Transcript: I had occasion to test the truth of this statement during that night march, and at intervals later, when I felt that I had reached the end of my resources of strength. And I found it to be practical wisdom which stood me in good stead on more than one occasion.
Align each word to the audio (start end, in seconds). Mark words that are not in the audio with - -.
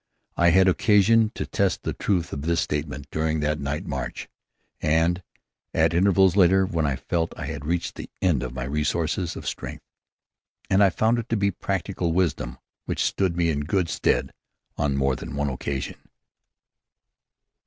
I 0.35 0.49
had 0.49 0.67
occasion 0.67 1.29
to 1.35 1.45
test 1.45 1.83
the 1.83 1.93
truth 1.93 2.33
of 2.33 2.41
this 2.41 2.59
statement 2.59 3.05
during 3.11 3.39
that 3.41 3.59
night 3.59 3.85
march, 3.85 4.27
and 4.81 5.21
at 5.75 5.93
intervals 5.93 6.35
later, 6.35 6.65
when 6.65 6.87
I 6.87 6.95
felt 6.95 7.29
that 7.35 7.41
I 7.41 7.45
had 7.45 7.65
reached 7.67 7.93
the 7.93 8.09
end 8.19 8.41
of 8.41 8.51
my 8.51 8.63
resources 8.63 9.35
of 9.35 9.47
strength. 9.47 9.83
And 10.71 10.83
I 10.83 10.89
found 10.89 11.19
it 11.19 11.29
to 11.29 11.37
be 11.37 11.51
practical 11.51 12.13
wisdom 12.13 12.57
which 12.85 13.03
stood 13.05 13.37
me 13.37 13.51
in 13.51 13.59
good 13.59 13.89
stead 13.89 14.31
on 14.75 14.97
more 14.97 15.15
than 15.15 15.35
one 15.35 15.49
occasion. 15.51 15.97